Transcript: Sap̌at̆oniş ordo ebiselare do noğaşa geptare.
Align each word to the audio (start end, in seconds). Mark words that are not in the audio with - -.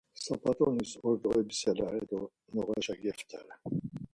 Sap̌at̆oniş 0.23 0.91
ordo 1.07 1.29
ebiselare 1.39 2.03
do 2.09 2.21
noğaşa 2.53 2.95
geptare. 3.03 3.55